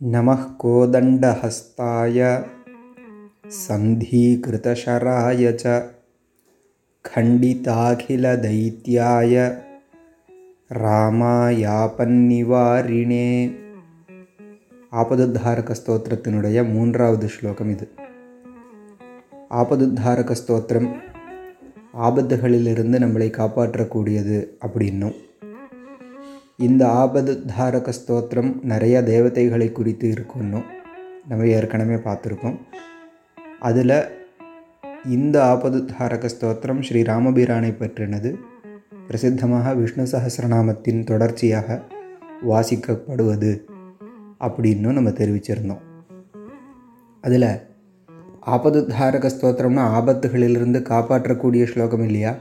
[0.00, 2.44] नमः कोदण्डहस्ताय
[3.56, 5.74] सन्धीकृतशराय च
[7.04, 9.34] खण्डिताखिलदैत्याय
[10.80, 13.28] ராமாயாபன்னிவாரிணே
[14.92, 17.88] ஆபதுத்தாரக ஸ்தோத்திரத்தினுடைய மூன்றாவது ஸ்லோகம் இது
[19.54, 20.90] ஆபதுத்தாரக ஸ்தோத்திரம்
[22.08, 25.16] ஆபத்துகளிலிருந்து நம்மளை காப்பாற்றக்கூடியது அப்படின்னும்
[26.59, 30.59] இந்த ஆபதுத்தாரக ஸ்தோத்திரம் நிறைய தேவதைகளை குறித்து இருக்குன்னு
[31.27, 32.55] நம்ம ஏற்கனவே பார்த்துருக்கோம்.
[33.59, 33.95] அதில்
[35.03, 38.39] இந்த ஆபதுத்தாரக ஸ்தோத்திரம் ஸ்ரீ ராமபிரானை பற்றினது
[39.07, 41.81] பிரசித்தமாக விஷ்ணு சகசிரநாமத்தின் தொடர்ச்சியாக
[42.47, 43.51] வாசிக்கப்படுவது
[44.39, 45.83] அப்படின்னும் நம்ம தெரிவிச்சிருந்தோம்.
[47.21, 47.51] அதில்
[48.45, 52.35] ஆபதுத்தாரக ஸ்தோத்திரம்னா ஆபத்துகளிலிருந்து காப்பாற்றக்கூடிய ஸ்லோகம் இல்லையா?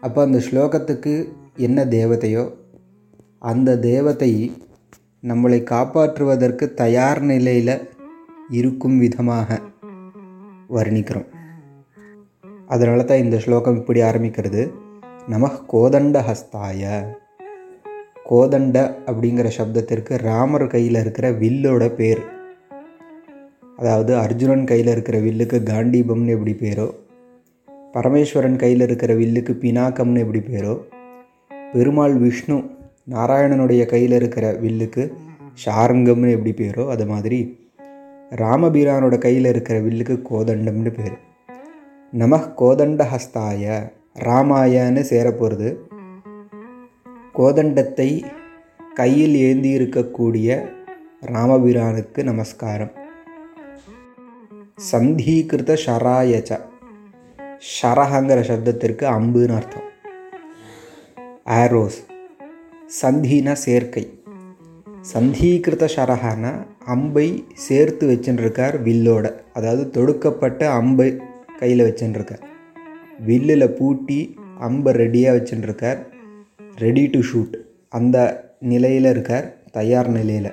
[0.00, 2.52] அப்போ அந்த ஸ்லோகத்துக்கு என்ன தேவதையோ
[3.42, 4.52] அந்த தேவதை
[5.26, 7.88] நம்மளை காப்பாற்றுவதற்கு தயார் நிலையில்
[8.48, 9.60] இருக்கும் விதமாக
[10.70, 11.28] வர்ணிக்கிறோம்.
[12.66, 14.72] அதனால தான் இந்த ஸ்லோகம் இப்படி ஆரம்பிக்கிறது.
[15.28, 16.82] நம கோதண்ட ஹஸ்தாய.
[18.30, 22.22] கோதண்ட அப்படிங்கிற சப்தத்திற்கு ராமர் கையில் இருக்கிற வில்லோட பேர்.
[23.76, 26.88] அதாவது அர்ஜுனன் கையில் இருக்கிற வில்லுக்கு காண்டீபம்னு எப்படி பேரோ
[27.94, 30.74] பரமேஸ்வரன் கையில் இருக்கிற வில்லுக்கு பினாக்கம்னு எப்படி பேரோ
[31.72, 32.76] பெருமாள் விஷ்ணு
[33.10, 35.12] நாராயணனுடைய கையில் இருக்கிற வில்லுக்கு
[35.64, 37.58] ஷாரங்கம்னு எப்படி பேரோ அது மாதிரி
[38.30, 41.18] ராமபீரானோட கையில் இருக்கிற வில்லுக்கு கோதண்டம்னு பேர்.
[42.12, 45.76] நம கோதண்ட ஹஸ்தாய ராமாயன்னு சேரப்போகிறது
[47.34, 48.24] கோதண்டத்தை
[48.94, 50.68] கையில் ஏந்தி இருக்கக்கூடிய
[51.26, 52.90] ராமபிரானுக்கு நமஸ்காரம்.
[54.92, 56.60] சந்தீகிருத ஷராயச்ச.
[57.72, 59.88] ஷரஹங்கிற சப்தத்திற்கு அம்புன்னு அர்த்தம்.
[61.46, 62.16] ஆரோஸ்.
[62.96, 64.02] சந்தினா சேர்க்கை.
[65.12, 66.44] சந்தீகிருத ஷரஹான
[66.84, 69.26] அம்பை சேர்த்து வச்சுருக்கார் வில்லோட.
[69.52, 71.08] அதாவது தொடுக்கப்பட்ட அம்பை
[71.60, 72.44] கையில் வச்சுருக்கார்
[73.26, 74.18] வில்லில் பூட்டி
[74.60, 76.00] அம்பை ரெடியாக வச்சுருக்கார்
[76.76, 77.56] ரெடி டு ஷூட்
[77.88, 78.16] அந்த
[78.72, 80.52] நிலையில் இருக்கார் தயார் நிலையில்.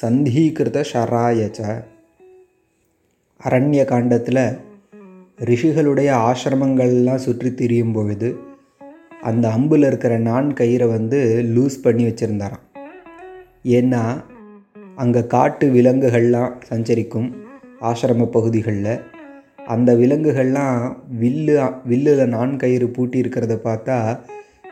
[0.00, 1.60] சந்தீகிருத ஷராயச்ச
[3.40, 4.46] அரண்ய காண்டத்தில்
[5.50, 8.28] ரிஷிகளுடைய ஆசிரமங்கள்லாம் சுற்றி திரியும் பொழுது
[9.28, 11.18] அந்த அம்பில் இருக்கிற நான் கயிறை வந்து
[11.54, 12.64] லூஸ் பண்ணி வச்சுருந்தாராம்.
[13.78, 14.02] ஏன்னா
[14.96, 17.28] அங்கே காட்டு விலங்குகள்லாம் சஞ்சரிக்கும்
[17.80, 18.94] ஆசிரம பகுதிகளில்.
[19.66, 20.78] அந்த விலங்குகள்லாம்
[21.22, 21.54] வில்லு
[21.90, 23.96] வில்லில் நான் கயிறு பூட்டி இருக்கிறத பார்த்தா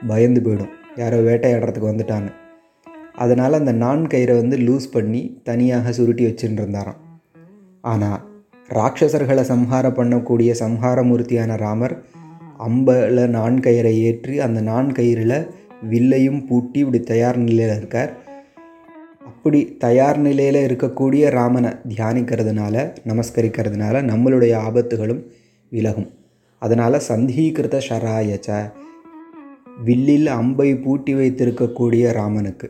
[0.08, 0.72] பயந்து போயிடும்.
[0.96, 2.30] யாரோ வேட்டையாடுறதுக்கு வந்துட்டாங்க
[3.22, 7.00] அதனால் அந்த நான் கயிறை வந்து லூஸ் பண்ணி தனியாக சுருட்டி வச்சுருந்தாராம்
[7.92, 8.20] ஆனால்
[8.68, 11.94] ராட்சசர்களை சம்ஹாரம் பண்ணக்கூடிய சம்ஹாரமூர்த்தியான ராமர்
[12.66, 15.48] அம்பில் நான் கயிறை ஏற்றி அந்த நான்கயிறில்
[15.90, 18.12] வில்லையும் பூட்டி இப்படி தயார் நிலையில் இருக்கார்.
[19.24, 25.22] அப்படி தயார் நிலையில் இருக்கக்கூடிய ராமனை தியானிக்கிறதுனால நமஸ்கரிக்கிறதுனால நம்மளுடைய ஆபத்துகளும்
[25.72, 26.10] விலகும்.
[26.62, 28.60] அதனால் சந்தீகிருத ஷராயச்ச
[29.84, 32.68] வில்லில் அம்பை பூட்டி வைத்திருக்கக்கூடிய ராமனுக்கு.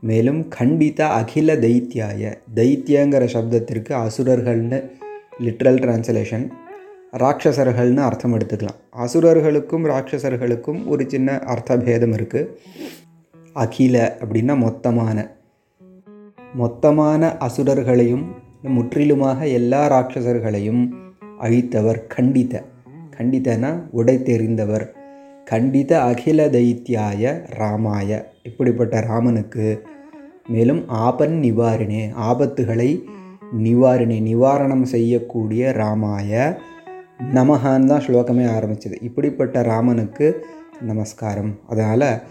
[0.00, 4.78] மேலும் கண்டித்தா அகில தைத்தியாய தைத்தியங்கிற சப்தத்திற்கு அசுரர்கள்னு
[5.40, 6.46] லிட்ரல் டிரான்ஸ்லேஷன்
[7.12, 8.78] ராட்சசர்கள்னு அர்த்தம் எடுத்துக்கலாம்.
[9.04, 12.48] அசுரர்களுக்கும் ராட்சசர்களுக்கும் ஒரு சின்ன அர்த்த பேதம் இருக்குது
[13.56, 15.18] அகில அப்படின்னா மொத்தமான.
[16.58, 18.24] மொத்தமான அசுரர்களையும்
[18.76, 20.82] முற்றிலுமாக எல்லா ராட்சசர்களையும்
[21.40, 22.62] அழித்தவர் கண்டித
[23.16, 24.86] கண்டித்தனா உடை தெரிந்தவர்
[25.44, 28.10] கண்டித அகில தைத்தியாய ராமாய.
[28.42, 29.66] இப்படிப்பட்ட ராமனுக்கு
[30.48, 32.90] மேலும் ஆபன் நிவாரணே ஆபத்துகளை
[33.64, 36.30] நிவாரணே நிவாரணம் செய்யக்கூடிய ராமாய
[37.18, 39.02] நமகான் தான் ஸ்லோகமே ஆரம்பிச்சது.
[39.02, 40.44] இப்படிப்பட்ட ராமனுக்கு
[40.80, 41.58] நமஸ்காரம்.
[41.68, 42.22] அதனால்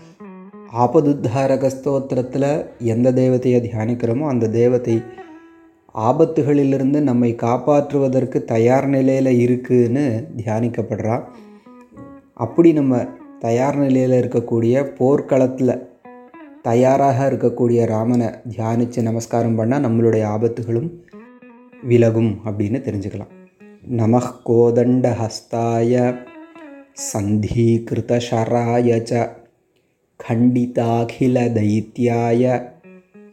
[0.80, 5.02] ஆபதுத்தாரக ஸ்தோத்திரத்தில் எந்த தேவதையை தியானிக்கிறோமோ அந்த தேவதை
[5.94, 10.06] ஆபத்துகளிலிருந்து நம்மை காப்பாற்றுவதற்கு தயார் நிலையில் இருக்குதுன்னு
[10.38, 11.24] தியானிக்கப்படுறா.
[12.34, 13.06] அப்படி நம்ம
[13.40, 15.90] தயார் நிலையில் இருக்கக்கூடிய போர்க்களத்தில்
[16.62, 20.90] தயாராக இருக்கக்கூடிய ராமனை தியானித்து நமஸ்காரம் பண்ணால் நம்மளுடைய ஆபத்துகளும்
[21.84, 23.32] விலகும் அப்படின்னு தெரிஞ்சுக்கலாம்.
[23.90, 26.14] नमः कोदण्डहस्ताय
[26.98, 29.30] सन्धीकृतशराय च
[30.20, 32.60] खण्डिताखिलदैत्याय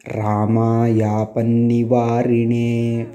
[0.08, 3.06] रामायापन्निवारिणे।